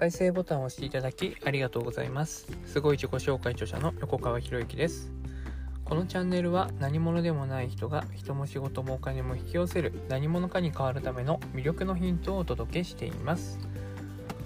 [0.00, 2.46] 再生ボタンを押していただきありがとうございます。
[2.66, 5.10] すごい自己紹介著者の横川博之です。
[5.84, 13.58] このチャンネルは何者でもない人が人も仕事もお金も引き寄せる何者かに変わるための魅力のヒントをお届けしています。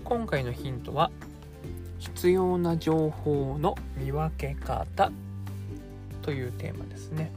[0.04, 1.10] 今回のヒントは
[1.98, 5.12] 必要な情報の見分け方
[6.22, 7.30] というテーマですね。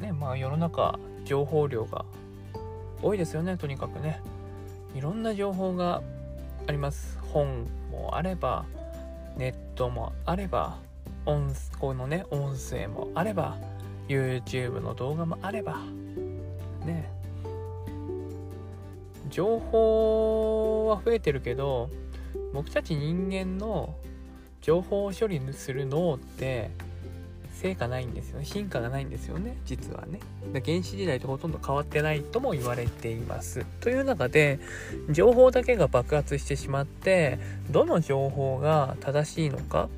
[0.00, 2.04] ねまあ世の中情報量が
[3.02, 4.20] 多いですよねとにかくね。
[4.94, 6.02] いろんな情報が
[6.66, 7.18] あります。
[7.32, 8.64] 本もあれば
[9.36, 10.78] ネットもあれば
[11.26, 13.56] 音このね音声もあれば
[14.08, 15.78] YouTube の動画もあれば
[16.84, 17.10] ね。
[19.28, 21.88] 情報は増えてるけど
[22.52, 23.94] 僕たち人間の
[24.60, 26.70] 情報処理する脳って
[27.62, 28.44] 成果ないんですよね。
[28.44, 29.56] 進化がないんですよね。
[29.64, 30.18] 実はね。
[30.52, 33.64] 原始時代とほとんど変わってないとも言われています。
[33.80, 34.58] という中で
[35.10, 37.38] 情報だけが爆発してしまって
[37.70, 39.88] どの情報が正しいのか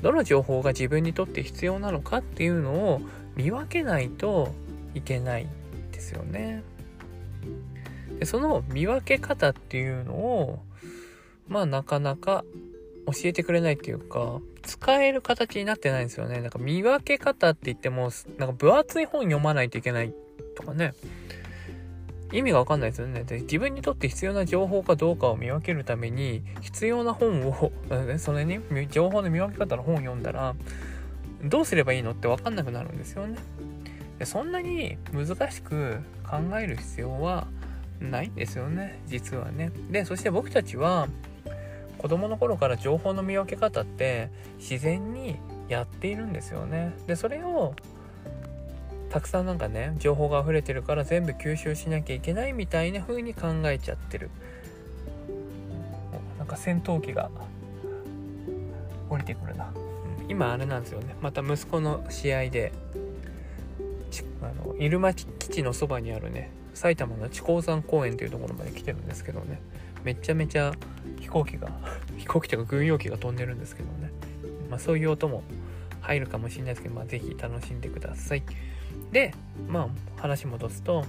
[0.00, 3.00] どの情報が自分にとって必要なのかっていうのを
[3.34, 4.52] 見分けないと
[4.94, 5.48] いけない
[5.90, 6.62] ですよね。
[8.20, 10.60] でその見分け方っていうのを
[11.48, 12.44] まあなかなか
[13.06, 16.40] 教えてくれないっていうか使える形になってないんですよね。
[16.40, 20.12] なんか見分け方って言っても、なんか分厚い本読まないといけない
[20.56, 20.94] とかね。
[22.32, 23.22] 意味がわかんないですよね。
[23.24, 27.72] で自分にとって必要な情報かどうかを見分けるために、必要な本を、
[28.18, 28.60] それに、
[28.90, 30.54] 情報の見分け方の本を読んだら、
[31.44, 33.38] どうすればいいのってわかんなくなるんですよね。
[34.18, 37.48] でそんなに難しく考える必要は
[38.00, 39.70] ないんですよね、実はね。
[39.90, 41.08] で、そして僕たちは、
[42.04, 45.36] 子供の頃から情報の見分け方って自然に
[45.70, 46.92] やっているんですよね。
[47.06, 47.74] でそれを
[49.08, 54.28] たくさんなんかね情報が溢れてるから全部吸収しなきゃいけないみたいな風に考えちゃってる。
[56.36, 57.30] なんか戦闘機が
[59.08, 59.72] 降りてくるな。
[60.28, 61.16] 今あれなんですよね。
[61.22, 62.74] また息子の試合で
[64.42, 69.58] あの入間基地のそばにあるね埼玉の智光山公園というところまで来てるんですけどね
[70.04, 70.72] めちゃめちゃ
[71.20, 71.70] 飛行機が
[72.16, 74.10] 飛行機というか軍用機が飛んでるんですけどね、
[74.70, 75.42] まあ、そういう音も
[76.00, 78.42] 入るかもしれないですけど、まあ、ぜひ楽しんでください
[79.10, 79.32] で
[79.68, 81.04] まあ話戻すと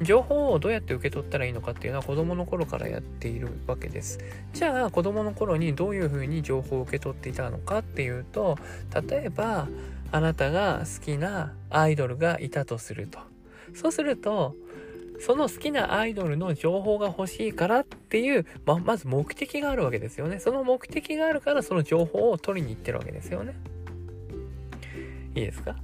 [0.00, 4.18] 情報をどうやって受け取ったらいいのかっていうのは子供の頃からやっているわけです。
[4.52, 8.58] じゃあ子供の頃にどういうふうに情報を受け取っていたのかっていうと
[9.08, 9.68] 例えば
[10.10, 13.18] あなたが好きなアイドルがいたとすると。
[13.74, 14.54] そうすると
[15.24, 20.40] その好きなアイドルの情報が欲しいからっていう、ままず目的があるわけですよね。
[20.40, 23.54] その目的があるからその情報を取りに行ってるわけですよね。
[25.36, 25.76] いいですか？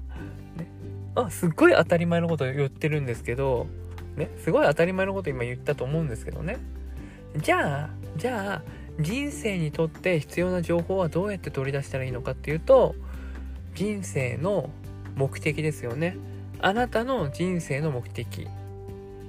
[0.56, 0.66] ね。
[1.14, 3.68] あ、すっごい当たり前のこと言ってるんですけど、
[4.16, 6.58] ね、すごい当たり前のこと今言ったと思うんですけどね。
[7.36, 8.62] じゃあ、じゃあ、
[8.98, 12.96] 人生にとって必要な情報はどうやって取り出したらいいのかっていうと、
[13.76, 14.70] 人生の
[15.14, 16.16] 目的ですよね。
[16.58, 18.48] あなたの人生の目的。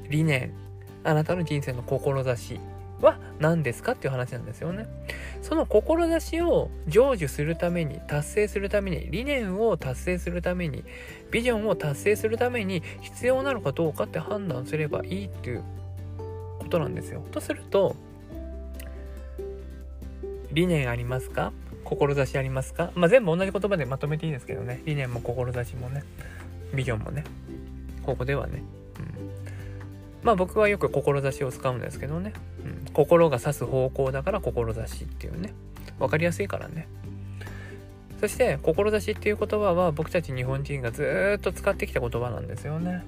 [0.10, 0.52] 理念、
[1.04, 2.60] あなたの人生の志
[3.02, 4.86] は何ですかっていう話なんですよね。
[5.42, 10.84] その志を成就するために、達成するために、理念を達成するために、
[11.32, 15.64] ビジョンを達成するために必要なのかどうかって判断すればいいっていう
[16.60, 17.24] ことなんですよ。
[17.32, 17.96] とすると、
[20.52, 21.54] 理念ありますか？
[21.86, 22.92] 志ありますか？
[22.96, 24.82] まあ、全部同じ言葉でまとめていいんですけどね。
[24.84, 26.04] 理念も志もね。
[26.74, 27.24] ビジョンもね。
[28.04, 28.64] ここではね。
[29.00, 29.02] う
[29.46, 29.49] ん
[30.24, 32.34] まあ僕はよく志を使うんですけどね、
[32.66, 35.54] うん、心が指す方向だから志っていうね。
[36.00, 36.88] 分かりやすいからね。
[38.20, 43.04] そして志っていう言葉は僕たち日本人がずっと使ってきた言葉なんですよね。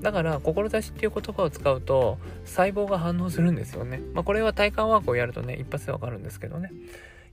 [0.00, 4.00] だから志っていう言葉を使うと細胞が反応するんですよね。
[4.14, 6.72] まあこれは体感ワークをやるとね一発でわかるんですけどね。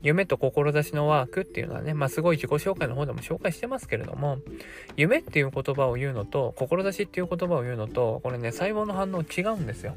[0.02, 4.40] 夢と志のワークっていうのはね、まあすごい自己紹介の方でも紹介してますけれども、
[4.98, 9.96] 夢っていう言葉を言うのと、志っていう言葉を言うのと、これね、細胞の反応違うんですよ。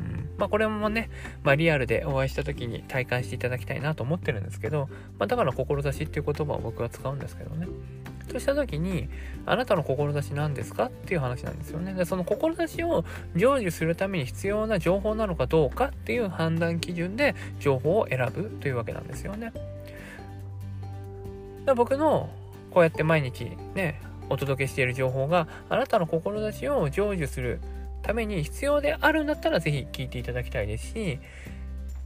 [0.00, 0.30] うん。
[0.38, 1.10] まあこれもね、
[1.42, 4.88] まあリアルでお会いした時に体感していただきたいなと思ってるんですけど、
[5.18, 7.66] まあだから志っていう言葉を僕は使うんですけどね。
[8.26, 9.08] とした時に、
[9.46, 11.94] あなたの志何ですかっていう話なんですよね。
[11.94, 19.52] で、その志を成就するために必要な情報なのかどうかっていう判断基準で情報を選ぶというわけなんですよね。
[21.74, 22.30] 僕の
[22.70, 27.60] こうやって毎日ね、お届けしている情報があなたの志を成就する
[28.02, 31.18] ために必要であるんだったらぜひ聞いていただきたいですし、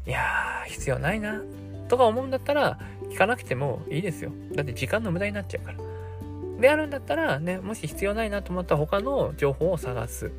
[0.07, 1.43] いやー、必要ないな
[1.89, 2.79] とか思うんだったら
[3.11, 4.33] 聞かなくてもいいですよ。
[4.55, 5.90] だって時間の無駄になっちゃうから。
[6.61, 10.31] であるんだったらね、もし必要ないなと思ったら他の情報を探すっ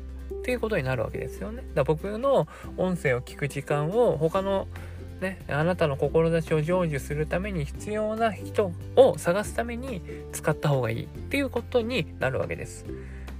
[0.42, 1.64] ていうことになるわけですよね。
[1.74, 2.46] だ僕の
[2.76, 4.68] 音声を聞く時間を他の
[5.20, 10.02] ね、あなたの志を成就するために必要な人を探すために
[10.32, 12.84] 使った方がいいっていうことになるわけです。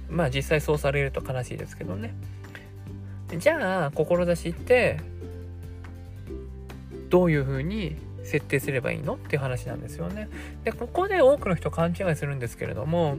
[0.09, 2.13] まあ実際そうされると悲しいですけどね。
[3.37, 4.99] じゃあ志って
[7.09, 9.15] どういうふうに設定すればいいの？
[9.15, 10.29] っていう話なんですよね。
[10.63, 13.17] で、ここで多くの人勘違いするんですけれども、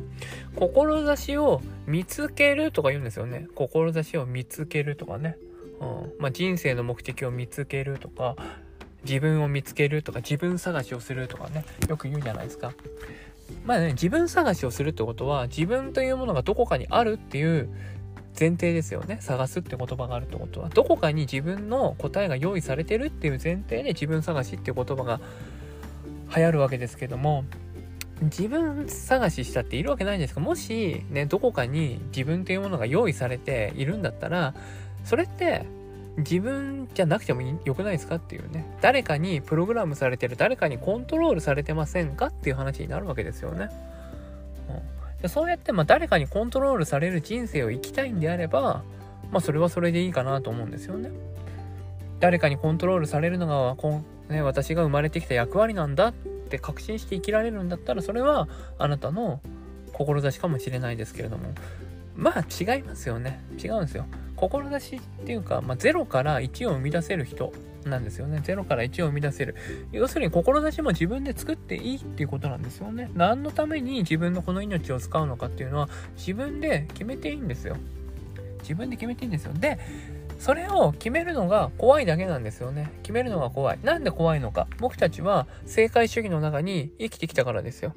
[0.57, 3.47] 志を見つけるとか言うんですよね。
[3.55, 5.37] 志を見つけるとかね。
[5.81, 8.37] うんまあ、人生の目的を見つけるとか、
[9.05, 12.73] 自分を見つけるとか、自分探しをするとかね、よく言うじゃないですか。
[13.67, 17.69] まあね、自分探しをするってことは、自分というものがどこかにあるっていう
[18.39, 19.19] 前提ですよね。
[19.21, 20.69] 探すって言葉があるってことは。
[20.69, 25.21] どこかに自分の答えが用意されてるっていう前提で自分探しっていう言葉が
[26.35, 27.45] 流行るわけですけども、
[28.23, 34.55] 自分探ししたっているわけないんですかもしね、どこかに自分というものが用意されているんだったら、
[35.05, 35.65] それって
[36.19, 38.67] 自分じゃなくてもよくないですかっていうね。
[38.81, 43.69] 誰かにプログラムされてる、誰かにコントロールされてませんかっていう話になるわけですよね。
[45.25, 48.83] でそうやってまあ誰かにコントロールされる人生を生きたいんであれば、
[49.33, 51.11] まあそれはそれでいいかなと思うんですよね。
[52.21, 58.49] 誰かにコントロールされるのがこん、ね、私が生まれてきた役割なんだって確信して生きられるんだったらそれは
[58.79, 59.41] あなたの
[59.95, 61.55] 志かもしれないですけれども。
[62.15, 63.43] まあ違いますよね。
[63.53, 64.05] 違うんですよ。
[64.37, 67.51] 志っていうか、まあ、0から1を生み出せる人。
[67.91, 68.43] なんですよね。
[68.45, 69.55] 0から1を生み出せる。
[69.93, 73.11] 要するに、志も自分で作っていいっていうことなんですよね。
[73.15, 77.77] 何のために自分のこの命を使うのかっていうのは、自分で決めていいんですよ。
[78.61, 79.53] 自分で決めていいんですよ。
[79.55, 79.79] で、
[80.39, 82.91] それを決めるのが怖いだけなんですよね。
[83.03, 83.79] 決めるのが怖い。
[83.83, 84.67] なんで怖いのか。
[84.79, 87.95] 僕たちは正解主義の中に生きてきたからですよ。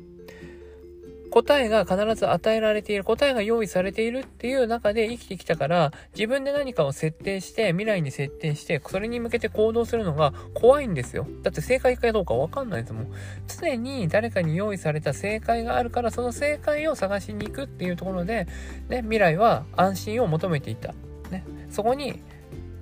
[1.37, 11.27] 答えが必ず与えられている、答えが用意されているっていう中で生きてきたから、自分で何かを設定して、未来に設定して、それに向けて行動するのが怖いんですよ。
[11.43, 13.07] だって正解かどうかわかんないですもん。
[13.47, 18.47] 常に誰かに用意された正解があるから、その正解を探しに行くっていうところで、
[18.89, 20.95] ね、未来は安心を求めていた。
[21.29, 22.23] ね、そこに、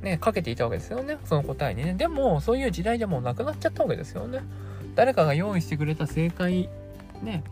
[0.01, 1.17] ね、かけていたわけですよね。
[1.25, 1.93] その答えにね。
[1.95, 4.39] でも、そういう時代じゃもうなくなっちゃったわけですよね。
[4.95, 6.69] 誰かが用意してくれた正解、
[7.21, 7.43] ね、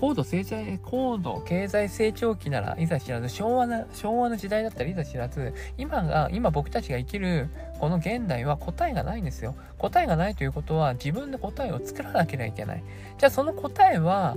[0.00, 9.54] 高度成長、高度経済成長期ならいざ知らず、昭和な、昭和の時代だったらいざ知らず、今が、今僕たちが生きるこの現代は答えがないんですよ。
[9.76, 12.84] 答えがないということは自分で答えを作らなければいけない。
[13.18, 14.36] じゃあその答えは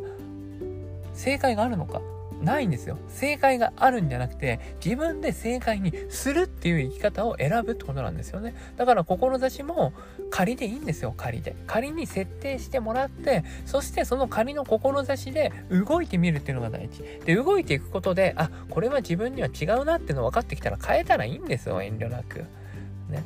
[1.13, 2.01] 正解があるのか？
[2.43, 2.97] ないんですよ。
[3.07, 8.53] 正解があるんじゃなくて、自分で正解にするっていう生き方を選ぶってことなんですよね。
[8.77, 9.93] だから志も
[10.29, 11.55] 仮でいいんですよ、仮で。
[11.67, 17.03] 仮に設定してもらって、そしてその仮の志で動いてみるっていうのが大事。
[17.25, 22.39] で、動いていくことで、あ、これは自分には違うなっていうの分かってきたら変えたらいいんですよ、遠慮なく。
[23.09, 23.23] ね。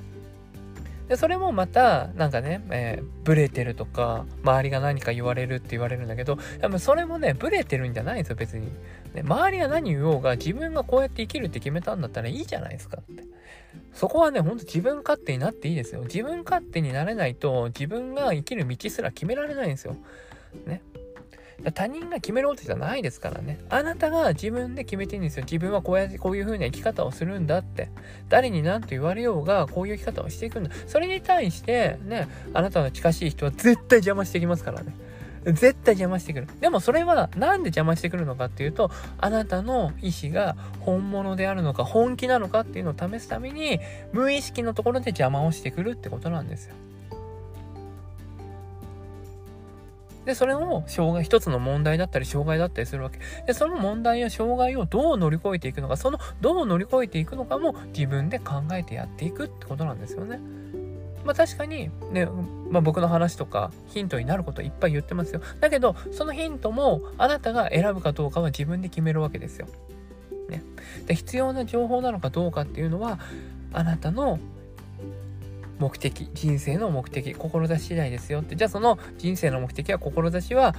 [1.08, 8.68] で、それもまた、なんかね、えー、ブレてるとか、周りが何か言われるって言われるんだけど、多分それもね、ブレてるんじゃないんですよ、別に。
[9.14, 13.24] ね、周りが何言おうが、自分がこうやって生きるって決めたんだったらいいじゃないですかって。
[13.94, 16.02] そこはね、ほんと自分勝手になっていいですよ。
[16.02, 19.96] 自分勝手になれないと、自分が生きる道すら決められないんですよ。
[20.66, 20.82] ね。
[21.74, 23.60] 他人が決めることじゃないですからね。
[23.70, 25.44] あなたが自分で決めていいんですよ。
[25.44, 27.90] 自分はこうやってこういう風な生き方をするんだって。
[28.30, 30.70] 誰に何と言われようが、こういう生き方をしていくんだ。
[30.86, 34.94] それに対して、ね、あなたの近しい人は絶対邪魔してきますからね。
[35.46, 36.48] 絶対邪魔してくる。
[36.60, 43.80] でもそれはなんで邪魔してくるのかっていうと、あなたの意思が本物であるのか、本気なのかっていうのを試すために、
[44.12, 46.76] 無意識のところで邪魔をしてくるってことなんですよ。
[50.28, 53.20] で、それを障害、一つの問題だったり障害だったりするわけ。
[53.48, 60.42] で、その問題や障害をどう乗り越えていくのか、そのどう乗り越えていくのかも自分で考えてやっていくってことなんですよね。
[61.24, 62.28] まあ確かにね、
[62.70, 65.42] まあ、僕の話とかヒントになることいっぱい言ってますよ。
[65.62, 69.68] だけど、そのヒントもあなたが選ぶかどうかは自分で決めるわけですよ。
[70.50, 70.62] ね。
[71.06, 73.18] で、必要な情報なのかどうかっていうのは、
[73.72, 74.40] あなたの
[75.80, 78.56] 目的、人生の目的、志次第ですよって。
[78.56, 80.76] じゃあその人生の目的や志は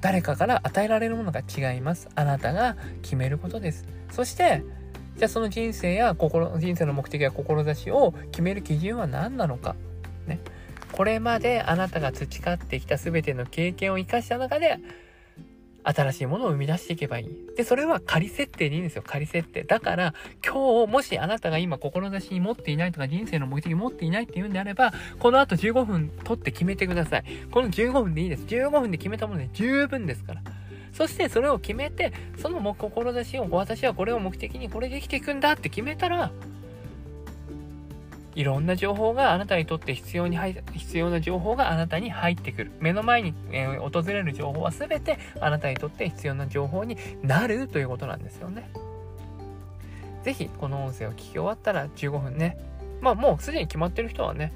[0.00, 2.08] 誰かから与えられるものが違います。
[2.16, 3.86] あなたが決めることです。
[4.10, 4.62] そして、
[5.16, 9.76] じゃあその人生や心、人生の目的や志を決める基準は何なのか。
[10.26, 10.40] ね。
[10.90, 14.78] これまであなたが培ってきた全ての経験を生かした中で、
[15.84, 17.56] 新しいものを生み出していけばいい。
[17.56, 19.02] で、それは仮設定でいいんですよ。
[19.04, 19.64] 仮設定。
[19.64, 27.24] だから、今日、もしあなたが今、志に持っていないとか、人生の目的持っていないっていうんであれば、この後15分取って決めてください。
[27.50, 28.44] この15分でいいです。
[28.46, 30.42] 15分で決めたもので十分ですから。
[30.92, 36.30] そしてそれを決めてその志を私はこれを目的にこれで生きていくんだって決めたら
[38.34, 40.38] いろんな情報があなたにとって必要に
[40.72, 42.72] 必要な情報があなたに入ってくる。
[42.80, 48.70] 目の前に、えー、訪れる情報は全てあなたにとって必要な情報になるということなんですよね。
[50.22, 52.56] ぜひこの音声を聞き終わったら15分ね。
[53.00, 54.52] まあもうすでに決まってる人はね、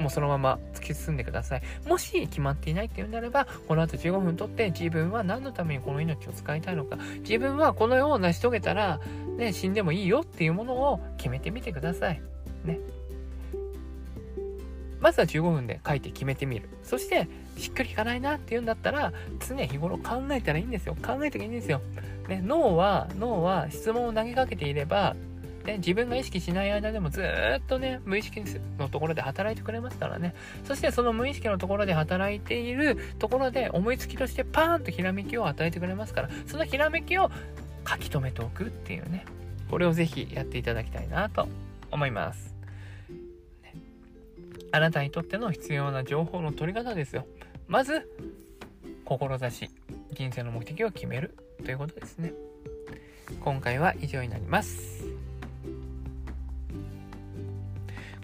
[0.00, 1.62] もうそのまま突き進んでください。
[1.86, 8.98] もし決まっていないっていうんであれば、この後15分とって自分は何のためにこの命を使いたいのか、自分はこの世を成し遂げたら、
[9.36, 12.22] ね、死んでもいいよっていうものを決めてみてください。
[12.64, 12.80] ね。
[15.00, 16.68] まずは15分で書いて決めてみる。
[16.82, 19.12] そして、しっくりいかないなっていうんだったら、
[19.46, 20.96] 常日頃考えたらいいんですよ。
[21.02, 21.80] 考えていいんですよ。
[22.28, 25.16] ね、脳は、脳は質問を投げかけていれば、
[25.64, 28.42] ね、自分が意識しない間でもずっとね、無意識
[28.78, 30.34] のところで働いてくれますからね。
[30.64, 37.30] そしてその無意識のところで働いているところで思いつきとしてパーンとひらめきを与えてくれますから、そのひらめきを
[37.88, 39.24] 書き留めておくっていうね。
[39.70, 41.48] これをぜひやっていただきたいなと
[41.90, 42.59] 思います。
[44.72, 47.26] あなたにとっての必要な情報の取り方ですよ。
[47.66, 48.08] まず、
[49.04, 49.70] 志、
[50.12, 52.32] 人生の目的を決めるということですね。
[53.40, 55.04] 今回は以上になります。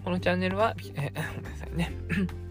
[0.03, 1.91] このチャンネルは、 え、ごめんなさいね。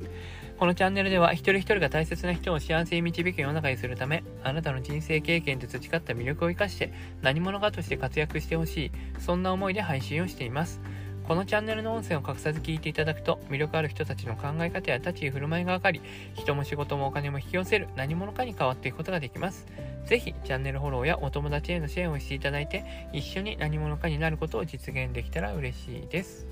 [0.58, 10.80] このチャンネルでは一人一人が大切な人を幸せに導く世の中にするため、あなたの人生経験で培った魅力を生かして何者かとして活躍してほしい、そんな思いで配信をしています。
[11.26, 16.00] このチャンネルの音声を隠さず聞いていただくと、魅力ある人たちの考え方や立ち居振る舞いが分かり、
[16.34, 19.66] 人も仕事もお金も引き寄せる何者かに変わっていくことができます。
[20.04, 26.46] ぜひ、チャンネルフォローやお友達への支援をしていただいて、一緒に何者かになることを実現できたら嬉しいです。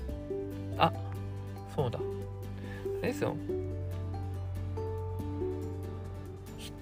[0.77, 0.91] あ、
[1.73, 1.97] そうだ。
[1.97, 3.37] あれですよ。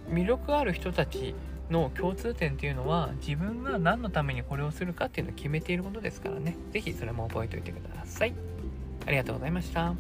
[0.10, 1.36] 魅力ある人たち
[1.70, 6.58] の共通点っていうのは自分が何のためにこれをするかっていうのを決めていることですからね。
[6.72, 8.34] 是非それも覚えておいてください。
[9.06, 9.94] ありがとうございました。